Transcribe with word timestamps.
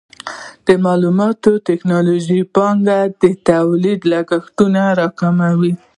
د 0.67 0.69
معلوماتي 0.85 1.51
ټکنالوژۍ 1.67 2.41
پانګونه 2.55 2.95
د 3.21 3.23
تولید 3.49 3.99
لګښتونه 4.11 4.81
راکموي. 4.99 5.73